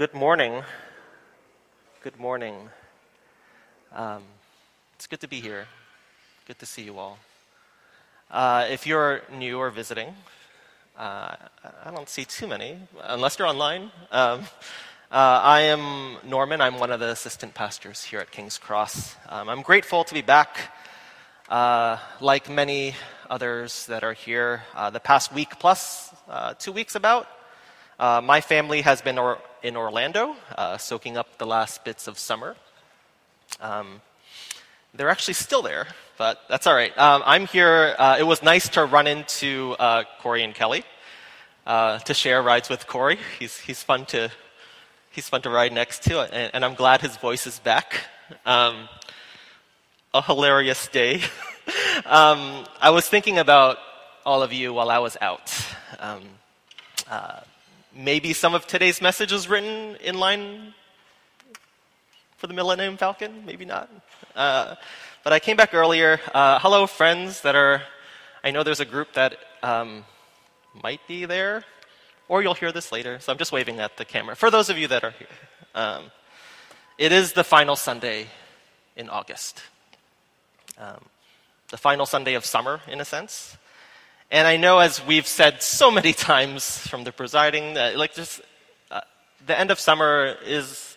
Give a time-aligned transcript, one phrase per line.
[0.00, 0.62] good morning.
[2.02, 2.70] Good morning.
[3.94, 4.22] Um,
[4.94, 5.66] it's good to be here.
[6.46, 7.18] Good to see you all.
[8.30, 10.14] Uh, if you're new or visiting,
[10.98, 11.36] uh,
[11.84, 13.90] I don't see too many, unless you're online.
[14.10, 14.40] Um,
[15.12, 16.62] uh, I am Norman.
[16.62, 19.16] I'm one of the assistant pastors here at King's Cross.
[19.28, 20.72] Um, I'm grateful to be back.
[21.50, 22.94] Uh, like many
[23.28, 27.28] others that are here, uh, the past week plus, uh, two weeks about,
[28.00, 30.34] my family has been or- in Orlando,
[30.78, 32.56] soaking up the last bits of summer.
[33.60, 34.00] Um,
[34.94, 35.86] they're actually still there,
[36.18, 36.96] but that's all right.
[36.98, 37.94] Um, I'm here.
[37.98, 40.84] Uh, it was nice to run into uh, Corey and Kelly
[41.66, 43.18] uh, to share rides with Corey.
[43.38, 44.30] He's, he's, fun to,
[45.10, 48.04] he's fun to ride next to, and, and I'm glad his voice is back.
[48.44, 48.88] Um,
[50.12, 51.16] a hilarious day.
[52.04, 53.78] um, I was thinking about
[54.26, 55.54] all of you while I was out.
[56.00, 56.22] Um,
[57.08, 57.40] uh,
[57.94, 60.74] maybe some of today's message was written in line
[62.36, 63.90] for the Millennium Falcon, maybe not.
[64.34, 64.76] Uh,
[65.24, 66.20] but I came back earlier.
[66.32, 67.82] Uh, hello, friends that are,
[68.42, 70.04] I know there's a group that um,
[70.82, 71.64] might be there,
[72.28, 74.36] or you'll hear this later, so I'm just waving at the camera.
[74.36, 75.28] For those of you that are here,
[75.74, 76.04] um,
[76.96, 78.28] it is the final Sunday
[78.96, 79.62] in August.
[80.78, 81.04] Um,
[81.70, 83.56] the final Sunday of summer, in a sense.
[84.32, 88.40] And I know, as we've said so many times from the presiding, that like just
[88.88, 89.00] uh,
[89.44, 90.96] the end of summer is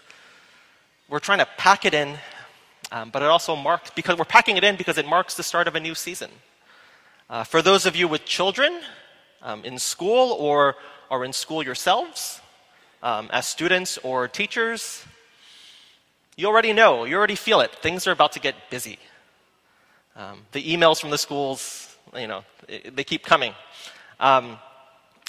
[1.10, 2.16] we're trying to pack it in,
[2.92, 5.68] um, but it also marks because we're packing it in because it marks the start
[5.68, 6.30] of a new season.
[7.28, 8.82] Uh, for those of you with children
[9.42, 10.76] um, in school or
[11.10, 12.40] are in school yourselves,
[13.02, 15.04] um, as students or teachers,
[16.36, 17.72] you already know, you already feel it.
[17.78, 19.00] Things are about to get busy.
[20.16, 21.83] Um, the emails from the schools,
[22.16, 23.54] you know, they keep coming.
[24.20, 24.58] Um,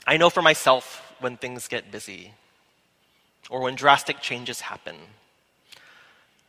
[0.07, 2.33] I know for myself when things get busy
[3.51, 4.97] or when drastic changes happen,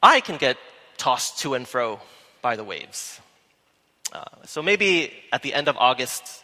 [0.01, 0.57] I can get
[0.97, 1.99] tossed to and fro
[2.41, 3.19] by the waves.
[4.11, 6.43] Uh, so maybe at the end of August,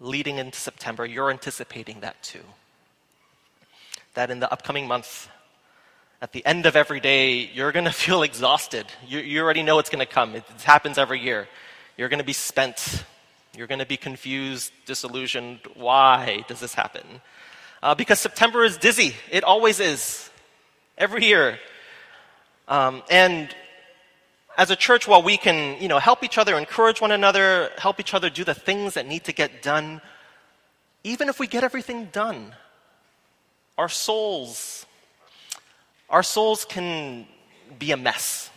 [0.00, 2.44] leading into September, you're anticipating that too.
[4.14, 5.28] That in the upcoming month,
[6.20, 8.86] at the end of every day, you're going to feel exhausted.
[9.06, 10.34] You, you already know it's going to come.
[10.34, 11.48] It, it happens every year.
[11.98, 13.04] You're going to be spent.
[13.54, 15.60] You're going to be confused, disillusioned.
[15.74, 17.02] Why does this happen?
[17.82, 19.14] Uh, because September is dizzy.
[19.30, 20.30] It always is.
[20.96, 21.58] Every year.
[22.68, 23.54] Um, and
[24.56, 28.00] as a church, while we can, you know, help each other, encourage one another, help
[28.00, 30.00] each other do the things that need to get done,
[31.04, 32.54] even if we get everything done,
[33.76, 34.86] our souls
[36.10, 37.26] our souls can
[37.78, 38.50] be a mess.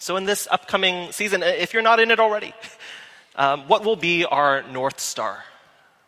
[0.00, 2.54] So, in this upcoming season, if you're not in it already,
[3.36, 5.44] um, what will be our North Star?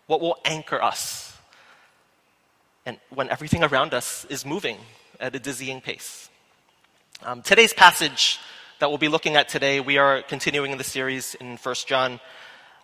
[0.06, 1.36] What will anchor us?
[2.86, 4.78] And when everything around us is moving
[5.20, 6.30] at a dizzying pace.
[7.22, 8.40] Um, today's passage
[8.78, 12.18] that we'll be looking at today, we are continuing in the series in 1 John.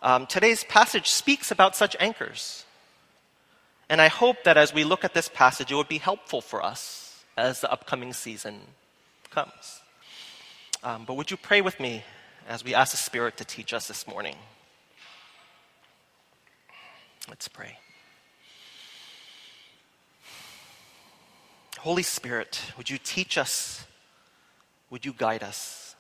[0.03, 2.67] Um, today's passage speaks about such anchors.
[3.89, 6.63] And I hope that as we look at this passage, it would be helpful for
[6.63, 8.61] us as the upcoming season
[9.31, 9.81] comes.
[10.85, 12.05] Um, but would you pray with me
[12.49, 14.37] as we ask the Spirit to teach us this morning?
[17.29, 17.79] Let's pray.
[21.79, 23.85] Holy Spirit, would you teach us?
[24.91, 25.97] Would you guide us?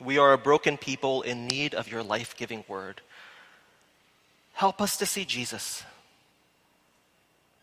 [0.00, 3.00] We are a broken people in need of your life giving word.
[4.52, 5.82] Help us to see Jesus.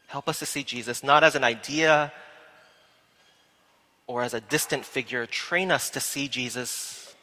[0.08, 2.12] Help us to see Jesus not as an idea
[4.08, 7.16] or as a distant figure, train us to see Jesus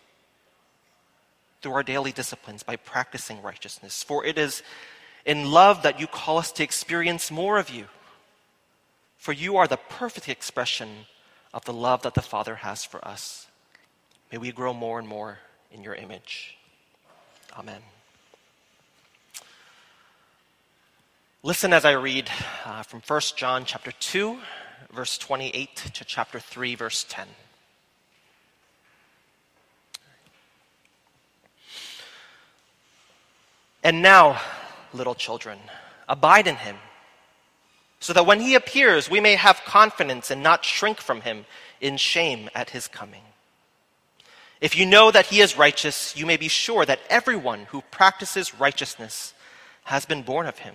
[1.60, 4.02] through our daily disciplines by practicing righteousness.
[4.02, 4.62] For it is
[5.24, 7.86] in love that you call us to experience more of you.
[9.16, 11.06] For you are the perfect expression
[11.54, 13.46] of the love that the Father has for us.
[14.32, 15.38] May we grow more and more
[15.70, 16.56] in your image.
[17.56, 17.82] Amen.
[21.44, 22.30] Listen as I read
[22.64, 24.38] uh, from 1 John chapter 2,
[24.92, 27.26] verse 28 to chapter 3, verse 10.
[33.84, 34.40] And now,
[34.92, 35.58] little children,
[36.08, 36.76] abide in him,
[37.98, 41.44] so that when he appears, we may have confidence and not shrink from him
[41.80, 43.22] in shame at his coming.
[44.60, 48.54] If you know that he is righteous, you may be sure that everyone who practices
[48.54, 49.34] righteousness
[49.84, 50.74] has been born of him.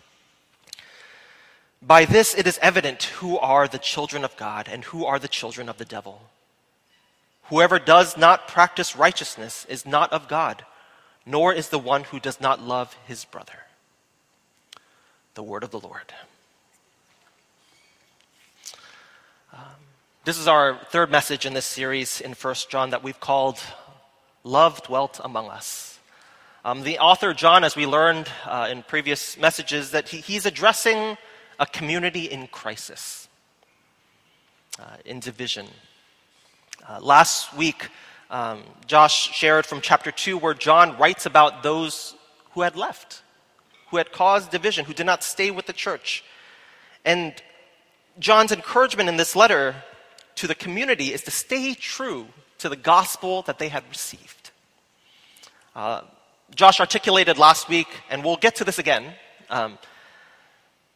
[1.81, 5.27] By this it is evident who are the children of God and who are the
[5.27, 6.21] children of the devil.
[7.45, 10.63] Whoever does not practice righteousness is not of God,
[11.25, 13.65] nor is the one who does not love his brother.
[15.33, 16.13] The word of the Lord.
[19.51, 19.59] Um,
[20.23, 23.59] this is our third message in this series in 1 John that we've called
[24.43, 25.99] Love Dwelt Among Us.
[26.63, 31.17] Um, the author, John, as we learned uh, in previous messages, that he, he's addressing
[31.61, 33.29] a community in crisis,
[34.79, 35.67] uh, in division.
[36.89, 37.89] Uh, last week,
[38.31, 42.15] um, Josh shared from chapter 2 where John writes about those
[42.53, 43.21] who had left,
[43.91, 46.23] who had caused division, who did not stay with the church.
[47.05, 47.31] And
[48.17, 49.75] John's encouragement in this letter
[50.35, 52.25] to the community is to stay true
[52.57, 54.49] to the gospel that they had received.
[55.75, 56.01] Uh,
[56.55, 59.13] Josh articulated last week, and we'll get to this again,
[59.51, 59.77] um,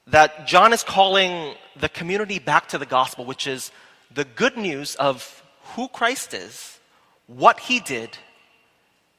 [0.07, 3.71] that John is calling the community back to the gospel, which is
[4.13, 5.43] the good news of
[5.75, 6.79] who Christ is,
[7.27, 8.17] what he did,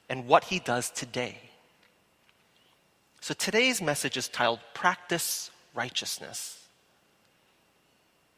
[0.08, 1.38] and what he does today.
[3.20, 6.66] So today's message is titled Practice Righteousness.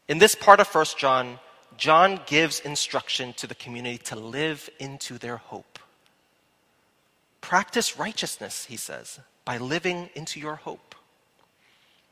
[0.07, 1.37] In this part of 1 John,
[1.77, 5.77] John gives instruction to the community to live into their hope.
[7.41, 10.95] Practice righteousness, he says, by living into your hope.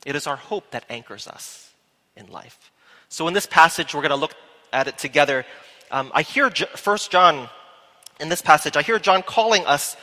[0.06, 1.72] It is our hope that anchors us
[2.16, 2.72] in life.
[3.10, 4.36] So, in this passage, we're going to look
[4.74, 5.46] at it together
[5.90, 7.50] um, I hear First John
[8.20, 9.96] in this passage, I hear John calling us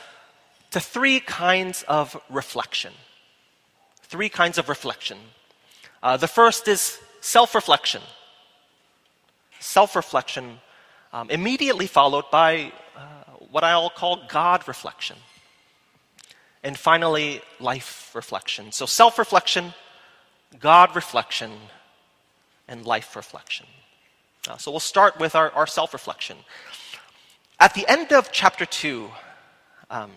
[0.71, 2.93] to three kinds of reflection.
[4.03, 5.17] Three kinds of reflection.
[6.01, 8.01] Uh, the first is self reflection.
[9.59, 10.59] Self reflection,
[11.13, 13.01] um, immediately followed by uh,
[13.51, 15.17] what I'll call God reflection.
[16.63, 18.71] And finally, life reflection.
[18.71, 19.73] So, self reflection,
[20.59, 21.51] God reflection,
[22.67, 23.65] and life reflection.
[24.47, 26.37] Uh, so we'll start with our, our self reflection.
[27.59, 29.09] At the end of chapter 2,
[29.89, 30.11] um,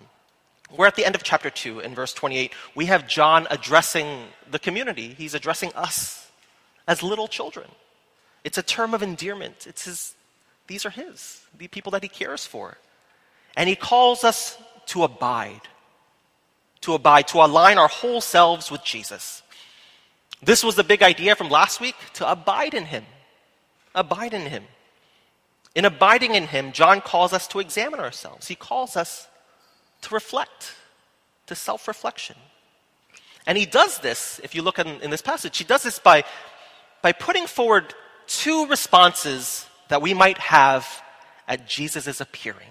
[0.76, 2.52] we're at the end of chapter 2 in verse 28.
[2.74, 5.14] We have John addressing the community.
[5.16, 6.30] He's addressing us
[6.86, 7.68] as little children.
[8.44, 9.66] It's a term of endearment.
[9.66, 10.14] It's his,
[10.66, 12.76] these are his, the people that he cares for.
[13.56, 15.62] And he calls us to abide,
[16.82, 19.42] to abide, to align our whole selves with Jesus.
[20.42, 23.04] This was the big idea from last week to abide in him
[23.98, 24.64] abide in him.
[25.74, 28.48] In abiding in him, John calls us to examine ourselves.
[28.48, 29.28] He calls us
[30.02, 30.74] to reflect,
[31.46, 32.36] to self reflection.
[33.46, 36.24] And he does this, if you look in, in, this passage, he does this by,
[37.02, 37.94] by putting forward
[38.26, 40.86] two responses that we might have
[41.46, 42.68] at Jesus' appearing.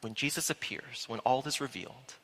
[0.00, 2.14] When Jesus appears, when all is revealed,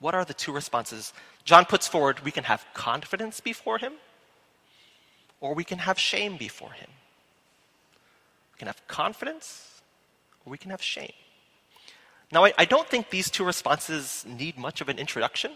[0.00, 1.12] what are the two responses?
[1.44, 3.94] John puts forward we can have confidence before him,
[5.40, 6.88] or we can have shame before him.
[8.54, 9.82] We can have confidence
[10.44, 11.12] or we can have shame.
[12.32, 15.52] Now, I, I don't think these two responses need much of an introduction,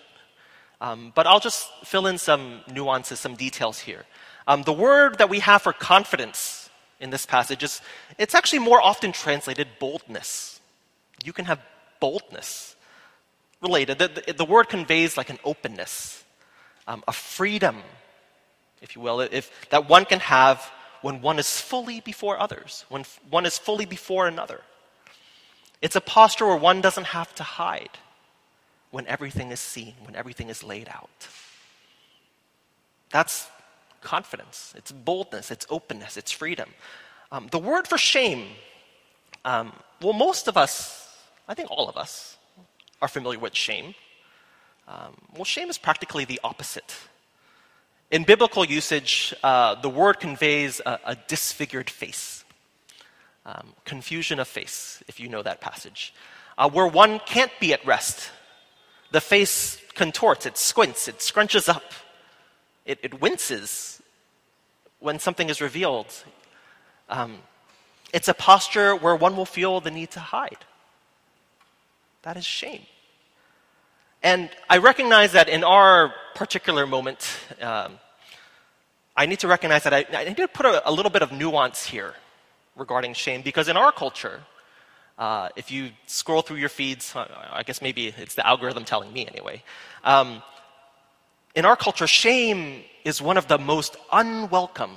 [0.81, 4.05] um, but I'll just fill in some nuances, some details here.
[4.47, 6.71] Um, the word that we have for confidence
[7.01, 7.81] in this passage is
[8.19, 10.61] it's actually more often translated boldness.
[11.25, 11.61] You can have
[11.99, 12.77] boldness
[13.61, 13.99] related.
[13.99, 16.25] The, the, the word conveys like an openness,
[16.87, 17.77] um, a freedom,
[18.83, 20.71] if you will, if, that one can have
[21.03, 24.61] when one is fully before others, when one is fully before another.
[25.83, 27.99] It's a posture where one doesn't have to hide
[28.91, 31.29] when everything is seen, when everything is laid out.
[33.11, 33.49] That's
[34.03, 36.71] confidence, it's boldness, it's openness, it's freedom.
[37.33, 38.47] Um, the word for shame,
[39.45, 41.09] um, well, most of us,
[41.49, 42.37] I think all of us,
[43.01, 43.95] are familiar with shame.
[44.89, 46.95] Um, well, shame is practically the opposite.
[48.11, 52.45] In biblical usage, uh, the word conveys a, a disfigured face,
[53.47, 56.13] um, confusion of face, if you know that passage,
[56.59, 58.31] uh, where one can't be at rest.
[59.13, 61.93] The face contorts, it squints, it scrunches up,
[62.85, 64.03] it, it winces
[64.99, 66.13] when something is revealed.
[67.09, 67.39] Um,
[68.13, 70.65] it's a posture where one will feel the need to hide.
[72.23, 72.83] That is shame.
[74.23, 77.27] And I recognize that in our particular moment,
[77.63, 77.99] um,
[79.17, 81.33] I need to recognize that I, I need to put a, a, little bit of
[81.33, 82.15] nuance here
[82.77, 84.41] regarding shame because in our culture,
[85.19, 89.13] uh, if you scroll through your feeds, uh, I guess maybe it's the algorithm telling
[89.13, 89.63] me anyway.
[90.05, 90.43] Um,
[91.55, 94.97] in our culture, shame is one of the most unwelcome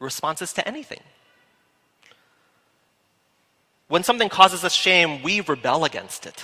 [0.00, 1.00] responses to anything.
[3.92, 6.42] When something causes us shame, we rebel against it.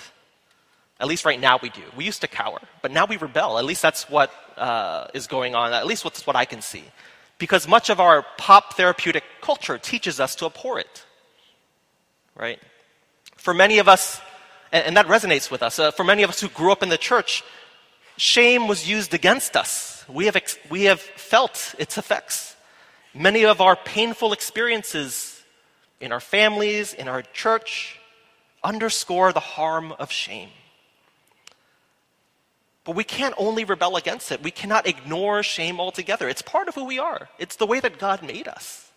[1.00, 1.80] At least right now we do.
[1.96, 3.56] We used to cower, but now we rebel.
[3.56, 5.72] At least that's what uh, is going on.
[5.72, 6.84] At least that's what I can see.
[7.38, 11.06] Because much of our pop therapeutic culture teaches us to abhor it.
[12.36, 12.60] Right?
[13.36, 14.20] For many of us,
[14.70, 16.90] and, and that resonates with us, uh, for many of us who grew up in
[16.90, 17.42] the church,
[18.18, 20.04] shame was used against us.
[20.06, 22.56] We have, ex- we have felt its effects.
[23.14, 25.37] Many of our painful experiences
[26.00, 27.98] in our families, in our church,
[28.62, 30.50] underscore the harm of shame.
[32.84, 34.42] But we can't only rebel against it.
[34.42, 36.28] We cannot ignore shame altogether.
[36.28, 38.90] It's part of who we are, it's the way that God made us.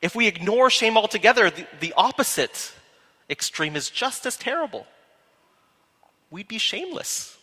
[0.00, 2.72] If we ignore shame altogether, the, the opposite
[3.28, 4.86] extreme is just as terrible.
[6.30, 7.36] We'd be shameless.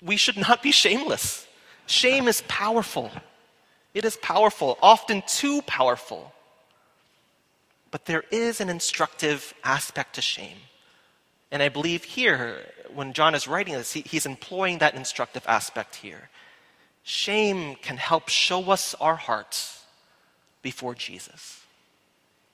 [0.00, 1.46] We should not be shameless.
[1.86, 3.10] Shame is powerful.
[3.94, 6.32] It is powerful, often too powerful.
[7.92, 10.56] But there is an instructive aspect to shame.
[11.52, 15.96] And I believe here, when John is writing this, he, he's employing that instructive aspect
[15.96, 16.30] here.
[17.04, 19.84] Shame can help show us our hearts
[20.62, 21.60] before Jesus.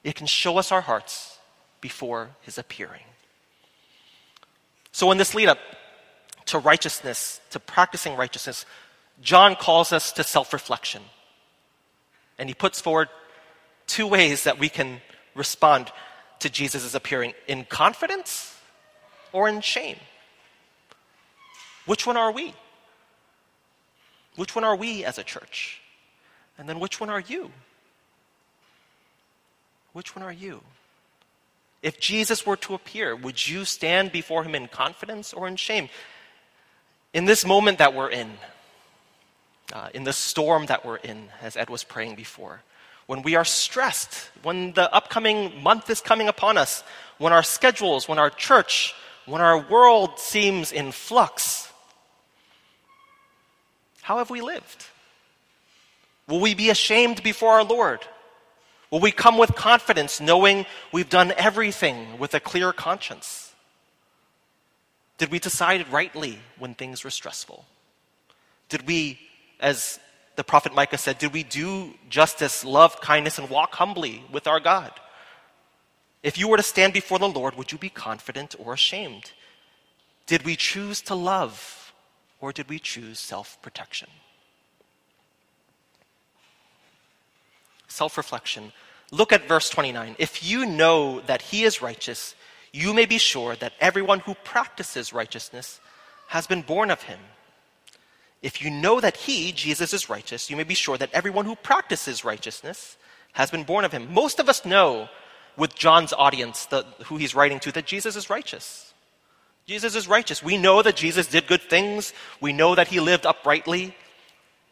[0.02, 1.38] It can show us our hearts
[1.80, 3.02] before his appearing.
[4.90, 5.58] So, in this lead up
[6.46, 8.66] to righteousness, to practicing righteousness,
[9.20, 11.02] John calls us to self reflection.
[12.38, 13.08] And he puts forward
[13.86, 15.00] two ways that we can
[15.38, 15.90] respond
[16.40, 18.56] to Jesus' appearing in confidence
[19.32, 19.96] or in shame?
[21.86, 22.54] Which one are we?
[24.36, 25.80] Which one are we as a church?
[26.58, 27.50] And then which one are you?
[29.92, 30.62] Which one are you?
[31.82, 35.88] If Jesus were to appear, would you stand before him in confidence or in shame?
[37.14, 38.32] In this moment that we're in,
[39.72, 42.62] uh, in the storm that we're in, as Ed was praying before,
[43.08, 46.84] when we are stressed, when the upcoming month is coming upon us,
[47.16, 51.72] when our schedules, when our church, when our world seems in flux,
[54.02, 54.84] how have we lived?
[56.28, 58.00] Will we be ashamed before our Lord?
[58.90, 63.54] Will we come with confidence knowing we've done everything with a clear conscience?
[65.16, 67.64] Did we decide rightly when things were stressful?
[68.68, 69.18] Did we,
[69.60, 69.98] as
[70.38, 74.60] the prophet Micah said, did we do justice, love kindness, and walk humbly with our
[74.60, 74.92] God?
[76.22, 79.32] If you were to stand before the Lord, would you be confident or ashamed?
[80.28, 81.92] Did we choose to love
[82.40, 84.08] or did we choose self protection?
[87.88, 88.72] Self reflection.
[89.10, 90.14] Look at verse 29.
[90.20, 92.36] If you know that he is righteous,
[92.72, 95.80] you may be sure that everyone who practices righteousness
[96.28, 97.18] has been born of him.
[98.42, 101.56] If you know that he, Jesus, is righteous, you may be sure that everyone who
[101.56, 102.96] practices righteousness
[103.32, 104.12] has been born of him.
[104.12, 105.08] Most of us know
[105.56, 108.94] with John's audience, the, who he's writing to, that Jesus is righteous.
[109.66, 110.42] Jesus is righteous.
[110.42, 112.14] We know that Jesus did good things.
[112.40, 113.94] We know that he lived uprightly.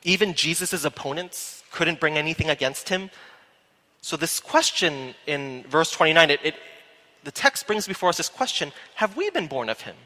[0.05, 3.11] Even Jesus' opponents couldn't bring anything against him.
[4.01, 6.55] So, this question in verse 29, it, it,
[7.25, 9.97] the text brings before us this question Have we been born of him?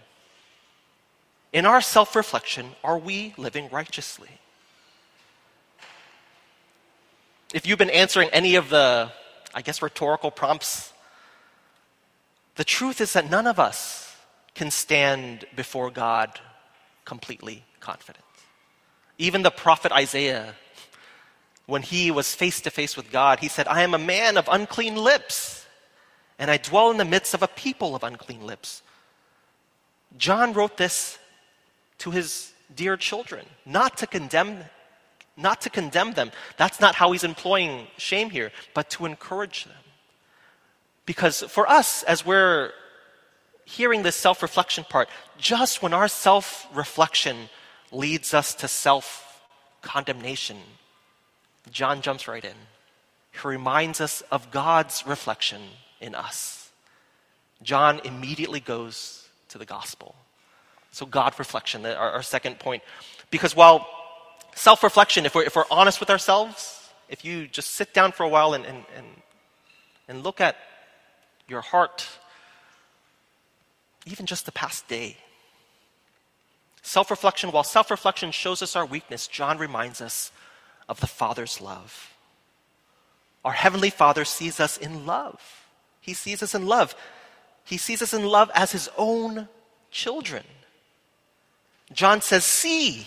[1.52, 4.30] In our self reflection, are we living righteously?
[7.52, 9.10] If you've been answering any of the
[9.54, 10.92] I guess, rhetorical prompts.
[12.56, 14.14] The truth is that none of us
[14.54, 16.38] can stand before God
[17.04, 18.24] completely confident.
[19.18, 20.54] Even the prophet Isaiah,
[21.66, 24.48] when he was face to face with God, he said, I am a man of
[24.50, 25.66] unclean lips,
[26.38, 28.82] and I dwell in the midst of a people of unclean lips.
[30.16, 31.18] John wrote this
[32.00, 34.64] to his dear children, not to condemn
[35.36, 36.30] not to condemn them.
[36.58, 39.72] That's not how he's employing shame here, but to encourage them.
[41.06, 42.72] Because for us, as we're
[43.64, 47.48] hearing this self reflection part, just when our self reflection
[47.90, 49.40] leads us to self
[49.80, 50.58] condemnation,
[51.70, 52.56] John jumps right in.
[53.32, 55.62] He reminds us of God's reflection
[56.00, 56.70] in us.
[57.62, 60.14] John immediately goes to the gospel.
[60.92, 62.82] So, God reflection, our, our second point.
[63.30, 63.86] Because while
[64.54, 68.24] self reflection, if we're, if we're honest with ourselves, if you just sit down for
[68.24, 69.06] a while and, and, and,
[70.08, 70.56] and look at
[71.48, 72.06] your heart,
[74.06, 75.16] even just the past day,
[76.82, 80.32] self reflection, while self reflection shows us our weakness, John reminds us
[80.88, 82.14] of the Father's love.
[83.44, 85.40] Our Heavenly Father sees us in love.
[86.00, 86.94] He sees us in love.
[87.64, 89.48] He sees us in love as His own
[89.90, 90.42] children.
[91.92, 93.06] John says, See.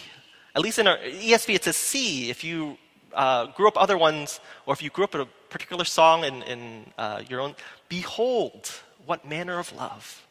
[0.56, 2.30] At least in our ESV, it says, See.
[2.30, 2.78] If you
[3.14, 6.42] uh, grew up other ones, or if you grew up in a particular song in,
[6.44, 7.56] in uh, your own,
[7.90, 8.72] behold,
[9.06, 10.26] what manner of love.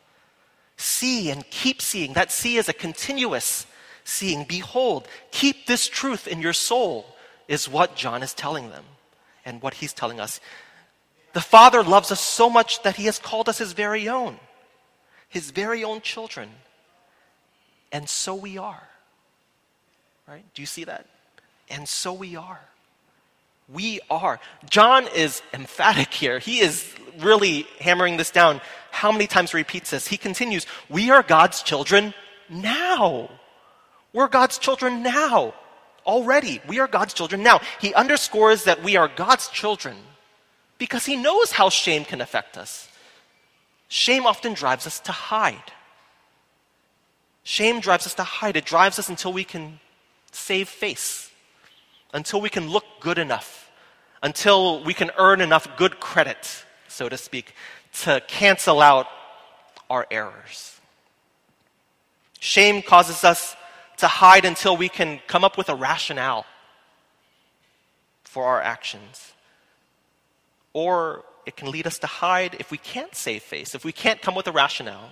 [0.76, 2.14] See and keep seeing.
[2.14, 3.66] That see is a continuous
[4.04, 4.44] seeing.
[4.44, 7.06] Behold, keep this truth in your soul,
[7.48, 8.84] is what John is telling them
[9.44, 10.40] and what he's telling us.
[11.32, 14.38] The Father loves us so much that he has called us his very own,
[15.28, 16.50] his very own children.
[17.92, 18.82] And so we are.
[20.26, 20.44] Right?
[20.54, 21.06] Do you see that?
[21.68, 22.60] And so we are.
[23.72, 24.40] We are.
[24.68, 26.38] John is emphatic here.
[26.38, 28.60] He is really hammering this down.
[28.90, 30.06] How many times he repeats this?
[30.06, 32.14] He continues, We are God's children
[32.48, 33.30] now.
[34.12, 35.54] We're God's children now.
[36.06, 36.60] Already.
[36.66, 37.60] We are God's children now.
[37.80, 39.96] He underscores that we are God's children
[40.78, 42.88] because he knows how shame can affect us.
[43.88, 45.72] Shame often drives us to hide.
[47.44, 48.56] Shame drives us to hide.
[48.56, 49.80] It drives us until we can
[50.30, 51.30] save face,
[52.12, 53.70] until we can look good enough,
[54.22, 57.54] until we can earn enough good credit, so to speak,
[58.02, 59.06] to cancel out
[59.90, 60.80] our errors.
[62.38, 63.56] Shame causes us
[63.98, 66.46] to hide until we can come up with a rationale
[68.24, 69.32] for our actions.
[70.72, 74.22] Or it can lead us to hide if we can't save face, if we can't
[74.22, 75.10] come with a rationale,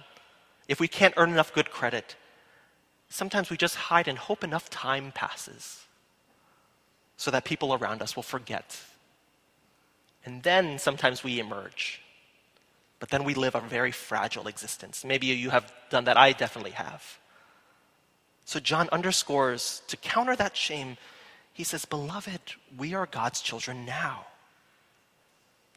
[0.68, 2.16] if we can't earn enough good credit,
[3.10, 5.84] sometimes we just hide and hope enough time passes
[7.16, 8.80] so that people around us will forget.
[10.24, 12.00] And then sometimes we emerge.
[12.98, 15.04] But then we live a very fragile existence.
[15.04, 16.16] Maybe you have done that.
[16.16, 17.18] I definitely have.
[18.44, 20.96] So John underscores to counter that shame,
[21.52, 24.26] he says, Beloved, we are God's children now.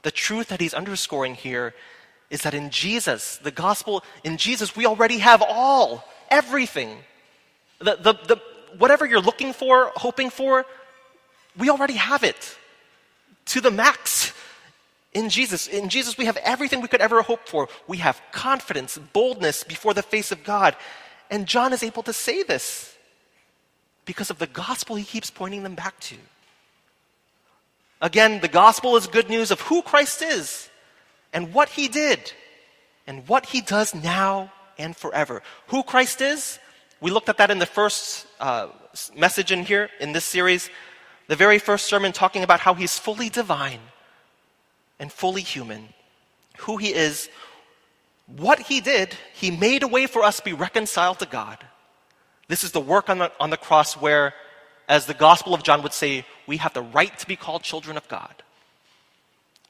[0.04, 1.74] The truth that he's underscoring here
[2.30, 6.98] is that in Jesus, the gospel, in Jesus, we already have all, everything.
[7.84, 8.42] The, the, the,
[8.78, 10.66] whatever you're looking for, hoping for,
[11.58, 12.58] we already have it
[13.48, 14.34] to the max
[15.14, 15.68] in Jesus.
[15.68, 17.68] In Jesus, we have everything we could ever hope for.
[17.88, 20.76] We have confidence, boldness before the face of God.
[21.30, 22.96] And John is able to say this
[24.06, 26.16] because of the gospel he keeps pointing them back to.
[28.02, 30.70] Again, the gospel is good news of who Christ is
[31.32, 32.34] and what he did
[33.08, 35.42] and what he does now and forever.
[35.68, 36.60] Who Christ is,
[37.04, 38.70] we looked at that in the first uh,
[39.14, 40.70] message in here, in this series,
[41.28, 43.82] the very first sermon talking about how he's fully divine
[45.00, 45.90] and fully human,
[46.60, 47.30] who he is,
[48.28, 51.58] what he did, he made a way for us to be reconciled to God.
[52.48, 54.34] This is the work on the, on the cross where,
[54.88, 57.98] as the Gospel of John would say, we have the right to be called children
[57.98, 58.44] of God.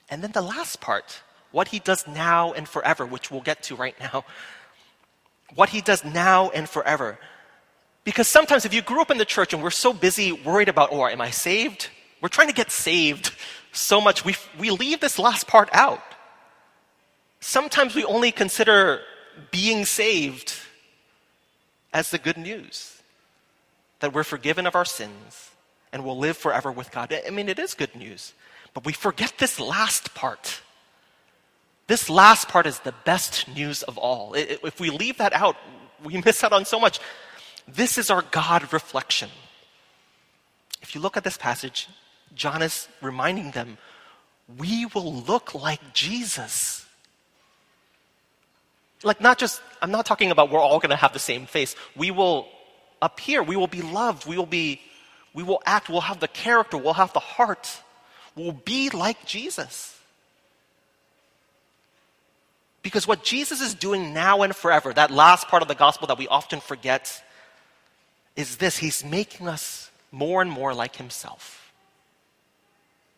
[0.08, 3.76] And then the last part, what he does now and forever, which we'll get to
[3.76, 4.24] right now,
[5.56, 7.18] what he does now and forever.
[8.04, 10.90] Because sometimes if you grew up in the church and we're so busy worried about,
[10.92, 11.90] oh, am I saved?
[12.22, 13.34] We're trying to get saved
[13.72, 16.02] so much, we, we leave this last part out.
[17.40, 19.02] Sometimes we only consider
[19.52, 20.54] being saved
[21.94, 23.02] as the good news
[24.00, 25.52] that we're forgiven of our sins
[25.92, 27.14] and will live forever with God.
[27.26, 28.34] I mean, it is good news,
[28.74, 30.62] but we forget this last part
[31.88, 34.34] this last part is the best news of all.
[34.36, 35.58] If we leave that out,
[36.04, 37.00] we miss out on so much.
[37.68, 39.30] This is our God reflection.
[40.82, 41.88] If you look at this passage,
[42.36, 43.78] John is reminding them
[44.58, 46.86] we will look like Jesus.
[49.04, 51.76] Like, not just, I'm not talking about we're all going to have the same face.
[51.96, 52.48] We will
[53.02, 54.82] appear, we will be loved, we will be,
[55.34, 57.82] we will act, we'll have the character, we'll have the heart,
[58.36, 59.93] we'll be like Jesus.
[62.84, 66.18] Because what Jesus is doing now and forever, that last part of the gospel that
[66.18, 67.24] we often forget,
[68.36, 71.74] is this He's making us more and more like himself.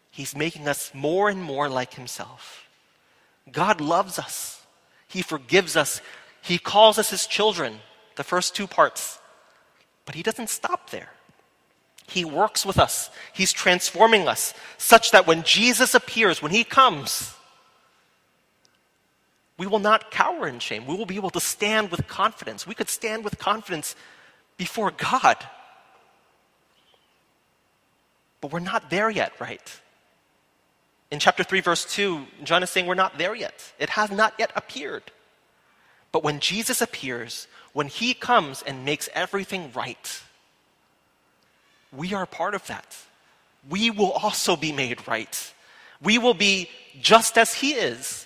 [0.09, 2.67] He's making us more and more like himself.
[3.51, 4.65] God loves us.
[5.07, 6.01] He forgives us.
[6.41, 7.79] He calls us his children,
[8.15, 9.19] the first two parts.
[10.05, 11.09] But he doesn't stop there.
[12.07, 13.09] He works with us.
[13.33, 17.33] He's transforming us such that when Jesus appears, when he comes,
[19.57, 20.85] we will not cower in shame.
[20.85, 22.67] We will be able to stand with confidence.
[22.67, 23.95] We could stand with confidence
[24.57, 25.37] before God.
[28.41, 29.79] But we're not there yet, right?
[31.09, 33.73] In chapter 3, verse 2, John is saying we're not there yet.
[33.79, 35.03] It has not yet appeared.
[36.11, 40.21] But when Jesus appears, when he comes and makes everything right,
[41.95, 42.97] we are part of that.
[43.69, 45.53] We will also be made right.
[46.01, 46.69] We will be
[47.01, 48.24] just as he is.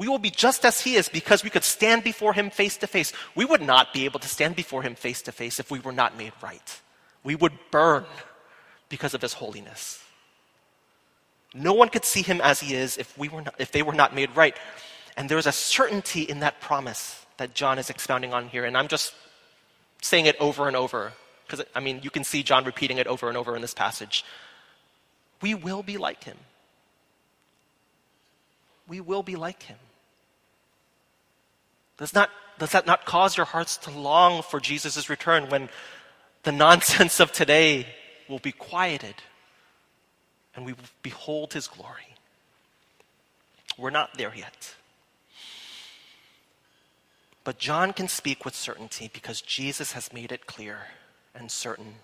[0.00, 2.86] We will be just as he is because we could stand before him face to
[2.86, 3.12] face.
[3.34, 5.92] We would not be able to stand before him face to face if we were
[5.92, 6.80] not made right.
[7.22, 8.06] We would burn
[8.88, 10.02] because of his holiness.
[11.52, 13.92] No one could see him as he is if, we were not, if they were
[13.92, 14.56] not made right.
[15.18, 18.64] And there is a certainty in that promise that John is expounding on here.
[18.64, 19.12] And I'm just
[20.00, 21.12] saying it over and over
[21.46, 24.24] because, I mean, you can see John repeating it over and over in this passage.
[25.42, 26.38] We will be like him.
[28.88, 29.76] We will be like him.
[32.00, 35.68] Does, not, does that not cause your hearts to long for Jesus' return when
[36.42, 37.86] the nonsense of today
[38.26, 39.16] will be quieted
[40.56, 42.16] and we will behold his glory?
[43.78, 44.74] We're not there yet.
[47.44, 50.78] But John can speak with certainty because Jesus has made it clear
[51.34, 51.96] and certain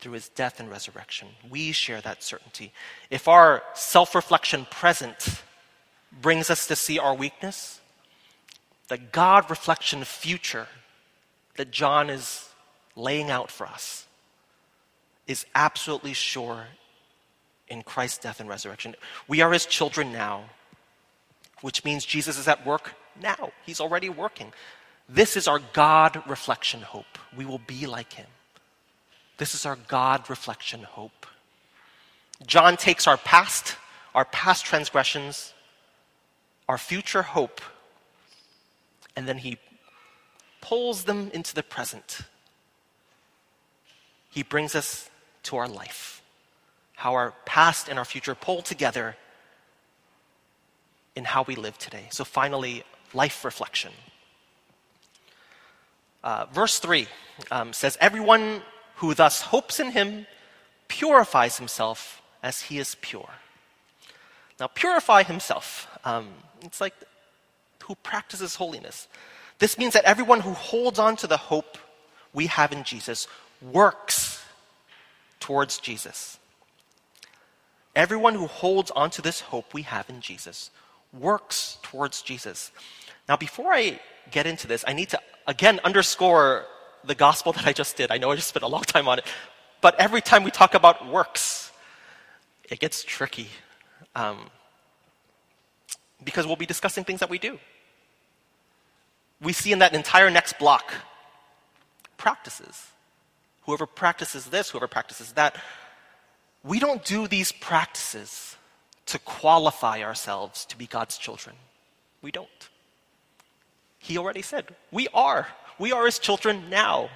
[0.00, 1.28] through his death and resurrection.
[1.50, 2.72] We share that certainty.
[3.10, 5.42] If our self reflection present
[6.22, 7.77] brings us to see our weakness,
[8.88, 10.66] the God reflection future
[11.56, 12.48] that John is
[12.96, 14.06] laying out for us
[15.26, 16.66] is absolutely sure
[17.68, 18.94] in Christ's death and resurrection.
[19.28, 20.44] We are his children now,
[21.60, 23.52] which means Jesus is at work now.
[23.66, 24.52] He's already working.
[25.08, 27.18] This is our God reflection hope.
[27.36, 28.26] We will be like him.
[29.36, 31.26] This is our God reflection hope.
[32.46, 33.76] John takes our past,
[34.14, 35.52] our past transgressions,
[36.68, 37.60] our future hope,
[39.18, 39.58] and then he
[40.60, 42.20] pulls them into the present.
[44.30, 45.10] He brings us
[45.42, 46.22] to our life,
[46.94, 49.16] how our past and our future pull together
[51.16, 52.06] in how we live today.
[52.10, 53.90] So, finally, life reflection.
[56.22, 57.08] Uh, verse 3
[57.50, 58.62] um, says, Everyone
[58.96, 60.28] who thus hopes in him
[60.86, 63.30] purifies himself as he is pure.
[64.60, 65.88] Now, purify himself.
[66.04, 66.28] Um,
[66.62, 66.94] it's like
[67.88, 69.08] who practices holiness.
[69.58, 71.78] This means that everyone who holds on to the hope
[72.32, 73.26] we have in Jesus
[73.60, 74.44] works
[75.40, 76.38] towards Jesus.
[77.96, 80.70] Everyone who holds on to this hope we have in Jesus
[81.12, 82.70] works towards Jesus.
[83.28, 83.98] Now, before I
[84.30, 86.66] get into this, I need to again underscore
[87.04, 88.12] the gospel that I just did.
[88.12, 89.26] I know I just spent a long time on it,
[89.80, 91.72] but every time we talk about works,
[92.70, 93.48] it gets tricky.
[94.14, 94.50] Um,
[96.24, 97.58] because we'll be discussing things that we do.
[99.40, 100.92] We see in that entire next block
[102.16, 102.86] practices.
[103.62, 105.56] Whoever practices this, whoever practices that.
[106.64, 108.56] We don't do these practices
[109.06, 111.56] to qualify ourselves to be God's children.
[112.20, 112.48] We don't.
[113.98, 115.46] He already said, we are.
[115.78, 117.10] We are his children now.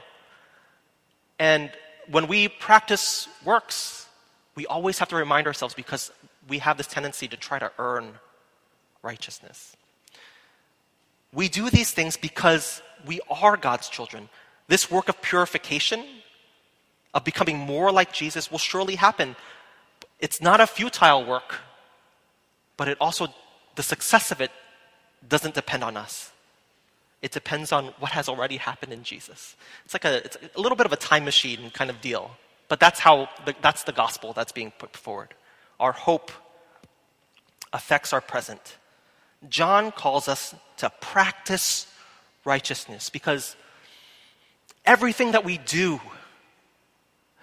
[1.38, 1.70] And
[2.10, 4.06] when we practice works,
[4.54, 6.12] we always have to remind ourselves because
[6.48, 8.12] we have this tendency to try to earn
[9.02, 9.76] righteousness.
[11.32, 14.28] We do these things because we are God's children.
[14.68, 16.04] This work of purification,
[17.14, 19.36] of becoming more like Jesus, will surely happen.
[20.20, 21.56] It's not a futile work,
[22.76, 23.28] but it also,
[23.74, 24.50] the success of it
[25.28, 26.32] doesn't depend on us.
[27.22, 29.56] It depends on what has already happened in Jesus.
[29.84, 32.32] It's like a, it's a little bit of a time machine kind of deal.
[32.68, 33.28] But that's how,
[33.60, 35.34] that's the gospel that's being put forward.
[35.78, 36.32] Our hope
[37.72, 38.76] affects our present.
[39.48, 41.86] John calls us to practice
[42.44, 43.54] righteousness because
[44.84, 46.00] everything that we do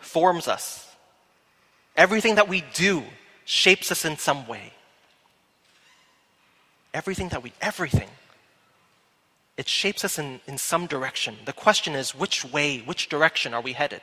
[0.02, 0.86] forms us.
[1.96, 3.04] Everything that we do
[3.46, 4.74] shapes us in some way.
[6.94, 8.10] Everything that we, everything
[9.56, 11.36] it shapes us in, in some direction.
[11.44, 14.02] The question is which way, which direction are we headed?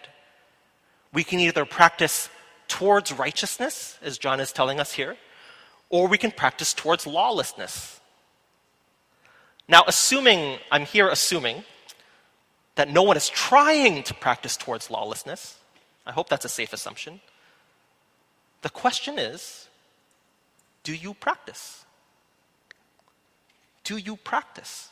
[1.13, 2.29] We can either practice
[2.69, 5.17] towards righteousness, as John is telling us here,
[5.89, 8.01] or we can practice towards lawlessness.
[9.69, 11.65] Now, assuming, I'm here assuming
[12.77, 15.59] that no one is trying to practice towards lawlessness,
[16.07, 17.21] I hope that's a safe assumption.
[18.63, 19.69] The question is
[20.85, 21.85] do you practice?
[23.83, 24.91] Do you practice?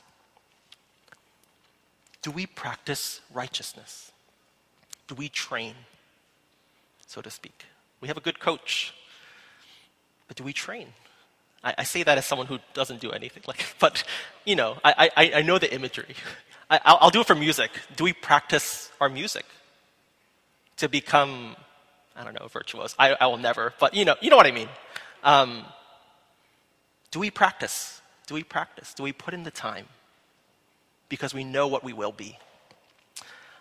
[2.22, 4.10] Do we practice righteousness?
[5.06, 5.74] Do we train,
[7.06, 7.66] so to speak?
[8.00, 8.94] We have a good coach,
[10.26, 10.88] but do we train?
[11.64, 14.04] I, I say that as someone who doesn't do anything like, but
[14.44, 16.14] you know, I, I, I know the imagery.
[16.70, 17.70] I, will do it for music.
[17.96, 19.44] Do we practice our music
[20.78, 21.56] to become,
[22.16, 22.94] I don't know, virtuoso?
[22.98, 24.68] I, I will never, but you know, you know what I mean.
[25.22, 25.64] Um,
[27.10, 28.00] do we practice?
[28.26, 28.94] Do we practice?
[28.94, 29.86] Do we put in the time?
[31.08, 32.38] Because we know what we will be.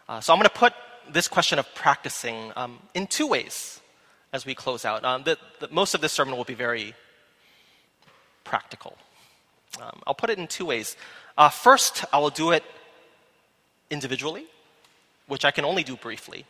[0.08, 0.74] Uh, so I'm going to put
[1.12, 3.82] this question of practicing um, in two ways
[4.32, 5.04] as we close out.
[5.04, 6.96] Um, the, the, most of this sermon will be very
[8.44, 8.98] practical.
[9.82, 10.96] Um, I'll put it in two ways.
[11.38, 12.64] Uh, first, I will do it
[13.90, 14.46] individually,
[15.28, 16.46] which I can only do briefly.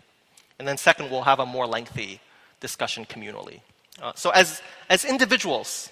[0.60, 2.20] And then, second, we'll have a more lengthy
[2.60, 3.62] discussion communally.
[4.02, 5.90] Uh, so, as, as individuals,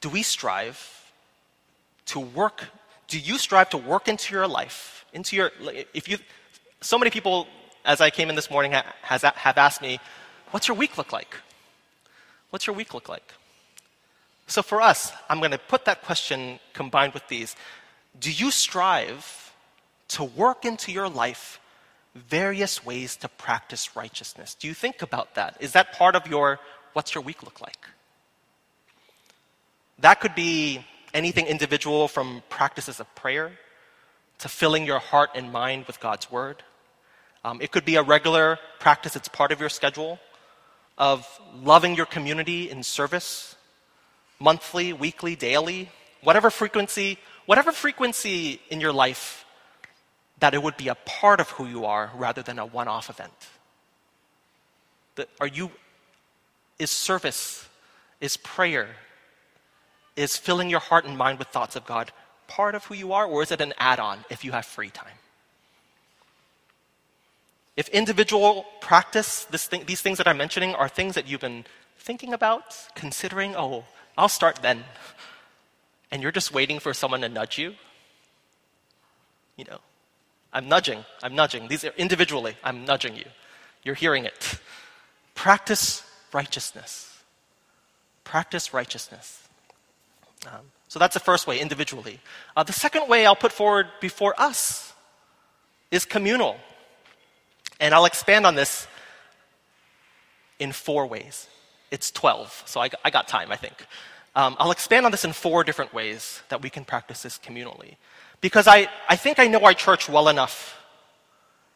[0.00, 0.78] do we strive
[2.06, 2.64] to work?
[3.08, 5.04] Do you strive to work into your life?
[5.12, 5.50] Into your,
[5.92, 6.18] if you,
[6.80, 7.46] so many people,
[7.84, 9.98] as I came in this morning, has, have asked me,
[10.50, 11.36] What's your week look like?
[12.50, 13.32] What's your week look like?
[14.50, 17.54] So for us, I'm going to put that question combined with these.
[18.18, 19.54] Do you strive
[20.08, 21.60] to work into your life
[22.16, 24.56] various ways to practice righteousness?
[24.56, 25.56] Do you think about that?
[25.60, 26.58] Is that part of your
[26.94, 27.78] what's your week look like?
[30.00, 30.84] That could be
[31.14, 33.52] anything individual from practices of prayer
[34.40, 36.64] to filling your heart and mind with God's word.
[37.44, 40.18] Um, it could be a regular practice, it's part of your schedule
[40.98, 41.24] of
[41.62, 43.54] loving your community in service
[44.40, 45.90] monthly, weekly, daily,
[46.22, 49.44] whatever frequency, whatever frequency in your life
[50.40, 53.48] that it would be a part of who you are rather than a one-off event.
[55.16, 55.70] That are you
[56.78, 57.68] is service,
[58.20, 58.88] is prayer,
[60.16, 62.10] is filling your heart and mind with thoughts of God
[62.50, 65.18] part of who you are, or is it an add-on if you have free time?
[67.76, 71.64] If individual practice, thing, these things that I'm mentioning are things that you've been
[71.96, 73.84] thinking about, considering, oh,
[74.20, 74.84] I'll start then.
[76.10, 77.74] And you're just waiting for someone to nudge you.
[79.56, 79.78] You know,
[80.52, 81.68] I'm nudging, I'm nudging.
[81.68, 83.24] These are individually, I'm nudging you.
[83.82, 84.60] You're hearing it.
[85.34, 86.04] Practice
[86.34, 87.18] righteousness.
[88.24, 89.42] Practice righteousness.
[90.46, 92.20] Um, so that's the first way, individually.
[92.54, 94.92] Uh, the second way I'll put forward before us
[95.90, 96.58] is communal.
[97.80, 98.86] And I'll expand on this
[100.58, 101.46] in four ways.
[101.90, 103.86] It's 12, so I, I got time, I think.
[104.36, 107.96] Um, I'll expand on this in four different ways that we can practice this communally.
[108.40, 110.80] Because I, I think I know our church well enough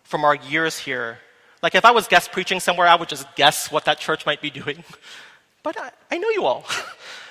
[0.04, 1.18] from our years here.
[1.62, 4.40] Like, if I was guest preaching somewhere, I would just guess what that church might
[4.40, 4.84] be doing.
[5.62, 6.64] But I, I know you all.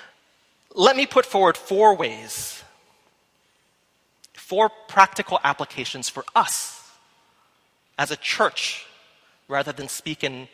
[0.76, 2.64] Let me put forward four ways,
[4.34, 6.82] four practical applications for us
[7.98, 8.86] as a church,
[9.48, 10.48] rather than speak in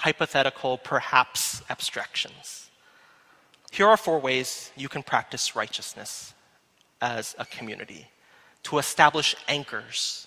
[0.00, 2.70] hypothetical, perhaps abstractions.
[3.70, 6.34] Here are four ways you can practice righteousness
[7.00, 8.08] as a community
[8.64, 10.26] to establish anchors,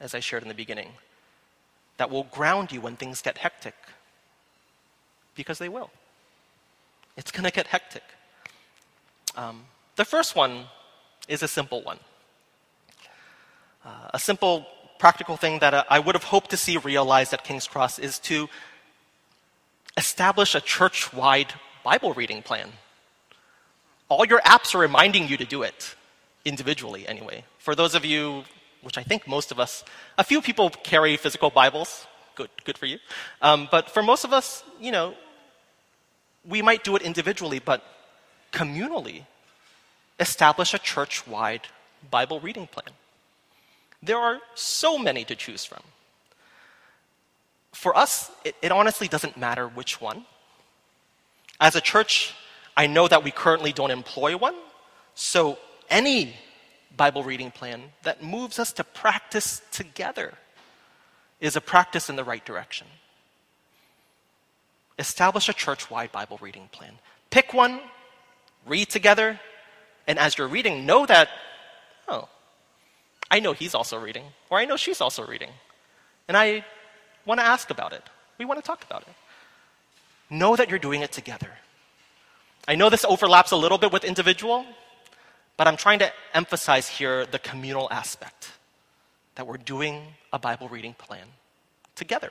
[0.00, 0.90] as I shared in the beginning,
[1.96, 3.74] that will ground you when things get hectic.
[5.34, 5.90] Because they will.
[7.16, 8.04] It's going to get hectic.
[9.34, 9.64] Um,
[9.96, 10.66] the first one
[11.26, 11.98] is a simple one.
[13.84, 14.66] Uh, a simple
[14.98, 18.18] practical thing that uh, I would have hoped to see realized at King's Cross is
[18.20, 18.48] to
[19.96, 21.52] establish a church wide
[21.84, 22.70] Bible reading plan.
[24.08, 25.94] All your apps are reminding you to do it,
[26.44, 27.44] individually anyway.
[27.58, 28.44] For those of you,
[28.82, 29.84] which I think most of us,
[30.16, 32.06] a few people carry physical Bibles.
[32.34, 32.98] Good, good for you.
[33.42, 35.14] Um, but for most of us, you know,
[36.44, 37.82] we might do it individually, but
[38.52, 39.24] communally,
[40.20, 41.62] establish a church wide
[42.10, 42.94] Bible reading plan.
[44.02, 45.82] There are so many to choose from.
[47.76, 50.24] For us, it, it honestly doesn't matter which one.
[51.60, 52.34] As a church,
[52.74, 54.54] I know that we currently don't employ one,
[55.14, 55.58] so
[55.90, 56.34] any
[56.96, 60.32] Bible reading plan that moves us to practice together
[61.38, 62.86] is a practice in the right direction.
[64.98, 66.94] Establish a church wide Bible reading plan.
[67.28, 67.80] Pick one,
[68.66, 69.38] read together,
[70.06, 71.28] and as you're reading, know that,
[72.08, 72.26] oh,
[73.30, 75.50] I know he's also reading, or I know she's also reading.
[76.26, 76.64] And I
[77.26, 78.02] want to ask about it.
[78.38, 79.14] We want to talk about it.
[80.30, 81.50] Know that you're doing it together.
[82.68, 84.64] I know this overlaps a little bit with individual,
[85.56, 88.52] but I'm trying to emphasize here the communal aspect
[89.36, 91.26] that we're doing a Bible reading plan
[91.94, 92.30] together.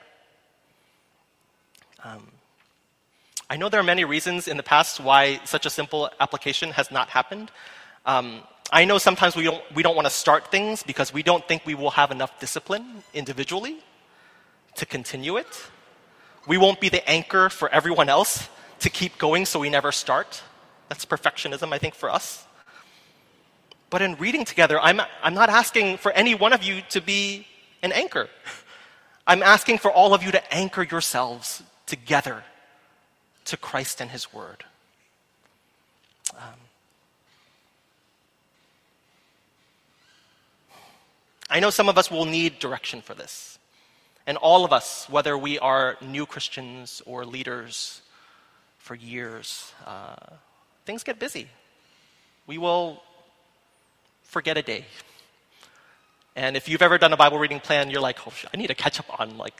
[2.04, 2.26] Um,
[3.48, 6.90] I know there are many reasons in the past why such a simple application has
[6.90, 7.50] not happened.
[8.04, 11.46] Um, I know sometimes we don't, we don't want to start things because we don't
[11.46, 13.78] think we will have enough discipline individually
[14.76, 15.70] to continue it.
[16.46, 18.48] We won't be the anchor for everyone else
[18.80, 20.42] to keep going so we never start.
[20.88, 22.46] That's perfectionism, I think, for us.
[23.90, 27.46] But in reading together, I'm, I'm not asking for any one of you to be
[27.82, 28.28] an anchor.
[29.26, 32.44] I'm asking for all of you to anchor yourselves together
[33.46, 34.64] to Christ and His Word.
[36.34, 36.60] Um,
[41.48, 43.55] I know some of us will need direction for this.
[44.26, 48.02] And all of us, whether we are new Christians or leaders
[48.78, 50.16] for years, uh,
[50.84, 51.48] things get busy.
[52.46, 53.02] We will
[54.22, 54.84] forget a day.
[56.34, 58.74] And if you've ever done a Bible reading plan, you're like, oh, I need to
[58.74, 59.54] catch up on like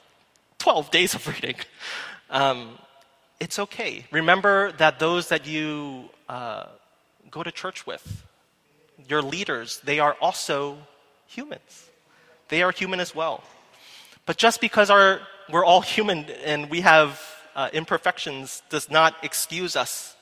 [0.58, 1.56] 12 days of reading.
[2.28, 2.78] Um,
[3.38, 4.04] it's okay.
[4.10, 6.66] Remember that those that you uh,
[7.30, 8.24] go to church with,
[9.08, 10.78] your leaders, they are also
[11.26, 11.90] humans.
[12.48, 13.44] They are human as well.
[14.26, 17.22] But just because our, we're all human and we have
[17.54, 20.14] uh, imperfections does not excuse us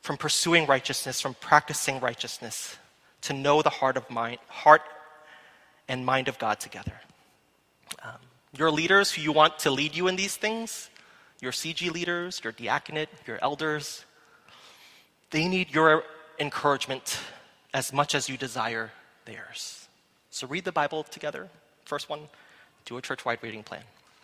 [0.00, 2.76] from pursuing righteousness, from practicing righteousness,
[3.22, 4.82] to know the heart of mind, heart
[5.86, 6.94] and mind of God together.
[8.02, 8.16] Um,
[8.56, 10.88] your leaders who you want to lead you in these things,
[11.40, 14.04] your CG leaders, your diaconate, your elders,
[15.30, 16.04] they need your
[16.38, 17.18] encouragement
[17.74, 18.90] as much as you desire
[19.26, 19.88] theirs.
[20.30, 21.50] So read the Bible together.
[21.90, 22.20] First one,
[22.84, 23.82] do a church wide reading plan.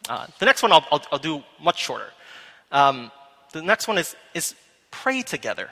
[0.09, 2.11] Uh, the next one I'll, I'll, I'll do much shorter.
[2.71, 3.11] Um,
[3.53, 4.55] the next one is, is
[4.93, 5.69] pray together.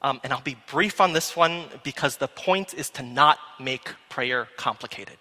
[0.00, 3.88] Um, and I'll be brief on this one because the point is to not make
[4.08, 5.18] prayer complicated.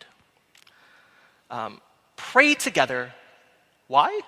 [1.50, 1.82] Um,
[2.16, 3.12] pray together.
[3.88, 4.22] Why?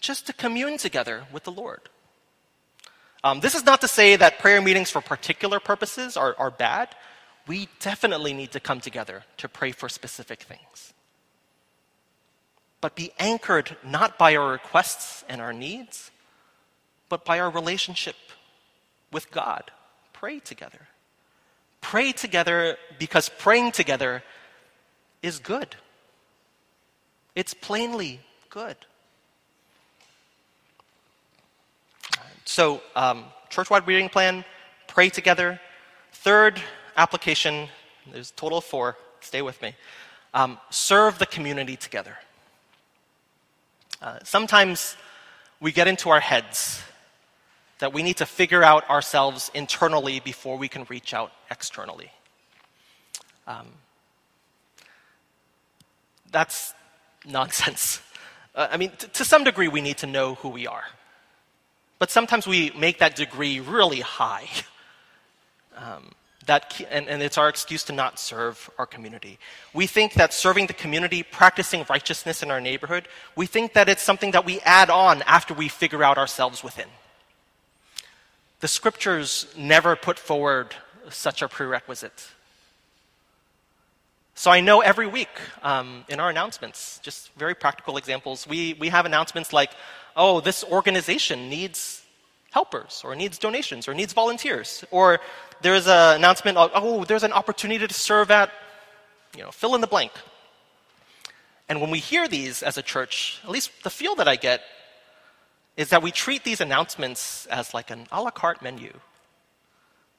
[0.00, 1.80] just to commune together with the Lord.
[3.24, 6.88] Um, this is not to say that prayer meetings for particular purposes are, are bad.
[7.46, 10.94] We definitely need to come together to pray for specific things.
[12.80, 16.10] But be anchored not by our requests and our needs,
[17.08, 18.16] but by our relationship
[19.12, 19.70] with God.
[20.12, 20.88] Pray together.
[21.80, 24.22] Pray together because praying together
[25.22, 25.76] is good.
[27.34, 28.76] It's plainly good.
[32.44, 34.44] So, um, church-wide reading plan,
[34.86, 35.60] pray together.
[36.12, 36.62] Third
[36.96, 37.68] application,
[38.10, 38.96] there's a total of four.
[39.20, 39.74] Stay with me.
[40.32, 42.18] Um, serve the community together.
[44.02, 44.96] Uh, sometimes
[45.60, 46.82] we get into our heads
[47.78, 52.10] that we need to figure out ourselves internally before we can reach out externally.
[53.46, 53.66] Um,
[56.30, 56.74] that's
[57.26, 58.00] nonsense.
[58.56, 60.84] Uh, I mean, t- to some degree, we need to know who we are.
[61.98, 64.48] But sometimes we make that degree really high.
[65.76, 66.12] Um,
[66.46, 69.38] that, and, and it's our excuse to not serve our community.
[69.72, 74.02] We think that serving the community, practicing righteousness in our neighborhood, we think that it's
[74.02, 76.88] something that we add on after we figure out ourselves within.
[78.60, 80.74] The scriptures never put forward
[81.10, 82.28] such a prerequisite.
[84.36, 85.28] So I know every week
[85.62, 89.70] um, in our announcements, just very practical examples, we, we have announcements like
[90.16, 92.03] oh, this organization needs
[92.54, 94.84] helpers or needs donations or needs volunteers.
[94.90, 95.20] Or
[95.60, 98.48] there's an announcement of, oh, there's an opportunity to serve at,
[99.36, 100.12] you know, fill in the blank.
[101.68, 104.60] And when we hear these as a church, at least the feel that I get
[105.76, 108.92] is that we treat these announcements as like an a la carte menu,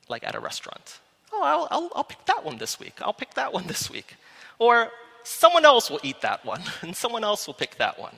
[0.09, 0.99] like at a restaurant.
[1.31, 2.95] Oh, I'll, I'll, I'll pick that one this week.
[3.01, 4.15] I'll pick that one this week.
[4.59, 4.89] Or
[5.23, 8.15] someone else will eat that one, and someone else will pick that one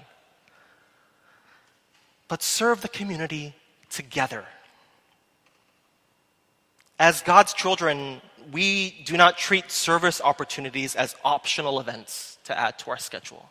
[2.28, 3.54] but serve the community
[3.98, 4.46] together.
[7.00, 8.22] As God's children,
[8.52, 13.50] we do not treat service opportunities as optional events to add to our schedule.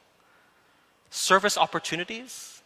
[1.11, 2.63] Service opportunities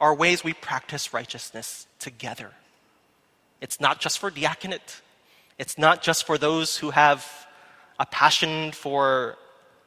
[0.00, 2.52] are ways we practice righteousness together.
[3.60, 5.02] It's not just for diaconate,
[5.58, 7.26] it's not just for those who have
[7.98, 9.36] a passion for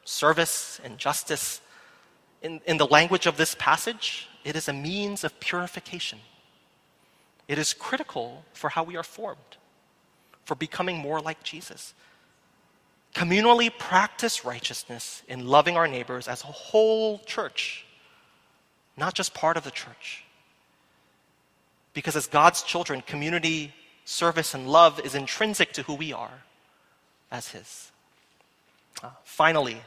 [0.04, 1.62] service and justice.
[2.42, 6.20] In, in the language of this passage, it is a means of purification.
[7.48, 9.58] It is critical for how we are formed,
[10.46, 11.94] for becoming more like Jesus.
[13.16, 17.86] Communally practice righteousness in loving our neighbors as a whole church,
[18.96, 20.24] not just part of the church.
[21.94, 23.74] Because as God's children, community
[24.06, 26.44] service and love is intrinsic to who we are
[27.32, 27.92] as His.
[29.02, 29.78] Uh, finally,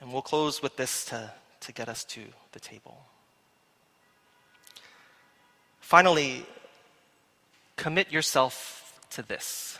[0.00, 1.32] and we'll close with this to
[1.62, 2.22] to get us to
[2.52, 3.06] the table.
[5.92, 6.42] Finally,
[7.76, 9.78] commit yourself to this,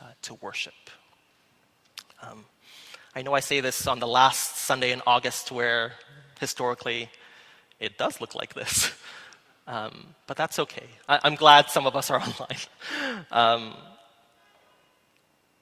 [0.00, 0.74] uh, to worship.
[2.20, 2.44] Um,
[3.14, 5.92] I know I say this on the last Sunday in August, where
[6.40, 7.08] historically
[7.78, 8.90] it does look like this.
[9.68, 10.86] Um, but that's okay.
[11.06, 12.58] I, am glad some of us are online.
[13.30, 13.74] Um,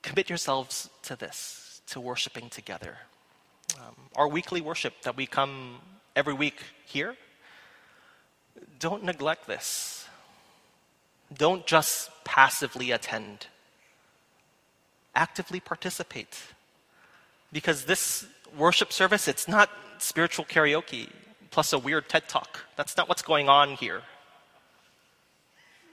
[0.01, 2.97] commit yourselves to this, to worshiping together.
[3.81, 5.81] Um, our weekly worship that we come
[6.15, 7.17] every week here,
[8.79, 10.09] don't neglect this.
[11.33, 13.47] Don't just passively attend,
[15.15, 16.39] actively participate.
[17.53, 18.27] Because this
[18.57, 21.09] worship service, it's not spiritual karaoke
[21.51, 22.61] plus a weird TED talk.
[22.77, 24.03] That's not what's going on here.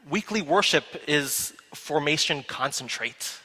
[0.10, 3.40] Weekly worship is formation concentrate.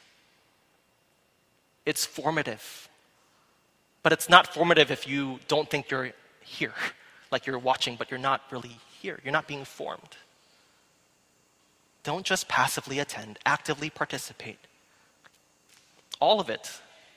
[1.86, 2.88] It's formative.
[4.02, 6.12] But it's not formative if you don't think you're
[6.42, 6.74] here,
[7.30, 9.20] like you're watching, but you're not really here.
[9.24, 10.16] You're not being formed.
[12.02, 14.58] Don't just passively attend, actively participate.
[16.20, 16.70] All of it.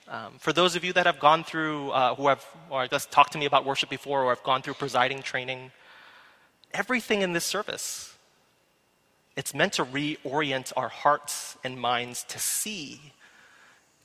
[0.08, 3.32] Um, for those of you that have gone through, uh, who have, or just talked
[3.34, 5.72] to me about worship before, or have gone through presiding training,
[6.74, 8.16] everything in this service,
[9.38, 13.14] it's meant to reorient our hearts and minds to see,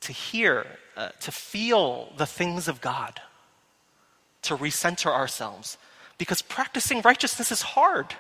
[0.01, 0.67] to hear,
[0.97, 3.21] uh, to feel the things of God,
[4.43, 5.79] to recenter ourselves.
[6.19, 8.15] Because practicing righteousness is hard,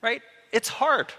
[0.00, 0.22] right?
[0.52, 1.12] It's hard.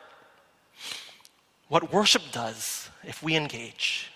[1.67, 4.11] What worship does, if we engage,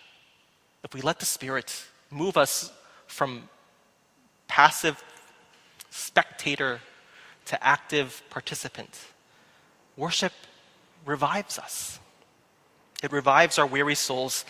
[0.84, 2.72] if we let the Spirit move us
[3.08, 3.50] from
[4.48, 5.04] passive
[5.90, 6.82] spectator
[7.46, 9.00] to active participant,
[9.96, 10.34] worship
[11.06, 12.00] revives us.
[13.04, 14.46] It revives our weary souls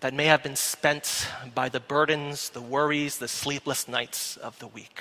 [0.00, 4.66] that may have been spent by the burdens, the worries, the sleepless nights of the
[4.68, 5.00] week.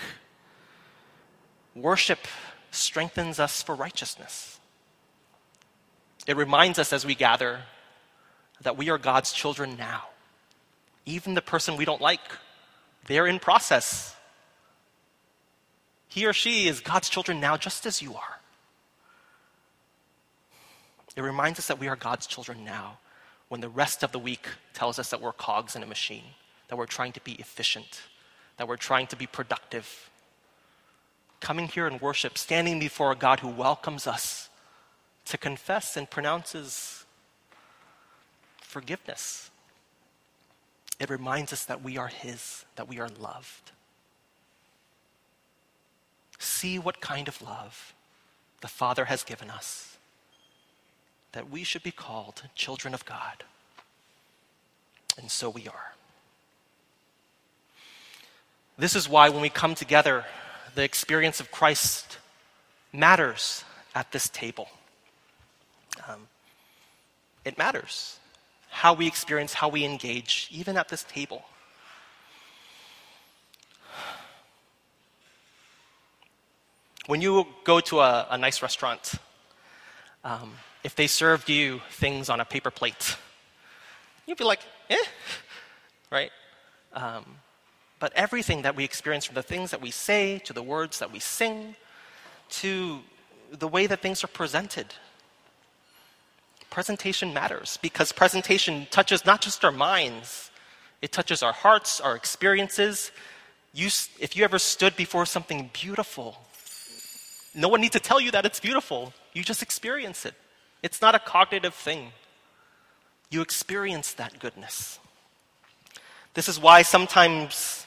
[1.76, 2.20] Worship
[2.72, 4.60] strengthens us for righteousness.
[6.26, 7.62] It reminds us as we gather
[8.62, 10.06] that we are God's children now.
[11.06, 12.22] Even the person we don't like,
[13.08, 14.16] they're in process.
[16.08, 18.40] He or she is God's children now, just as you are.
[21.16, 22.98] It reminds us that we are God's children now
[23.50, 26.24] when the rest of the week tells us that we're cogs in a machine,
[26.68, 28.02] that we're trying to be efficient,
[28.58, 30.10] that we're trying to be productive.
[31.40, 34.50] Coming here in worship, standing before a God who welcomes us
[35.26, 37.06] to confess and pronounces
[38.62, 39.52] forgiveness.
[41.00, 43.72] It reminds us that we are His, that we are loved.
[46.40, 47.94] See what kind of love
[48.62, 49.98] the Father has given us,
[51.34, 53.44] that we should be called children of God.
[55.18, 55.94] And so we are.
[58.78, 60.26] This is why when we come together,
[60.76, 62.18] the experience of Christ
[62.92, 63.64] matters
[63.96, 64.68] at this table.
[66.08, 66.28] Um,
[67.46, 68.20] it matters
[68.70, 71.46] how we experience, how we engage, even at this table.
[77.08, 79.14] When you go to a, a nice restaurant,
[80.24, 83.16] um, if they served you things on a paper plate,
[84.26, 84.60] you'd be like,
[84.90, 85.06] eh,
[86.12, 86.32] right?
[86.94, 87.26] Um,
[88.00, 91.12] but everything that we experience, from the things that we say, to the words that
[91.12, 91.76] we sing,
[92.50, 93.00] to
[93.52, 94.88] the way that things are presented,
[96.70, 100.52] presentation matters because presentation touches not just our minds,
[101.02, 103.12] it touches our hearts, our experiences.
[103.74, 103.88] You,
[104.20, 106.38] if you ever stood before something beautiful,
[107.54, 109.14] no one needs to tell you that it's beautiful.
[109.34, 110.34] You just experience it.
[110.84, 112.12] It's not a cognitive thing.
[113.30, 115.00] You experience that goodness.
[116.34, 117.85] This is why sometimes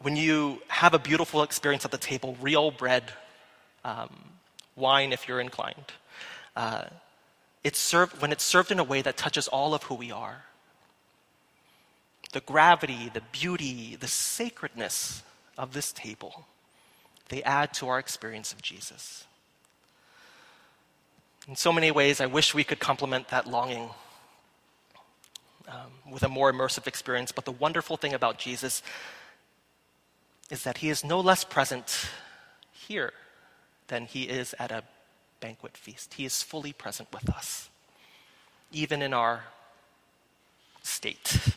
[0.00, 3.04] when you have a beautiful experience at the table, real bread,
[3.84, 4.10] um,
[4.74, 5.92] wine if you're inclined,
[6.54, 6.84] uh,
[7.64, 10.44] it's served, when it's served in a way that touches all of who we are.
[12.32, 15.22] The gravity, the beauty, the sacredness
[15.56, 16.46] of this table,
[17.28, 19.24] they add to our experience of Jesus.
[21.48, 23.90] In so many ways, I wish we could complement that longing
[25.68, 27.32] um, with a more immersive experience.
[27.32, 28.82] But the wonderful thing about Jesus
[30.50, 32.08] is that he is no less present
[32.72, 33.12] here
[33.88, 34.82] than he is at a
[35.40, 36.14] banquet feast.
[36.14, 37.68] He is fully present with us,
[38.72, 39.44] even in our
[40.82, 41.56] state.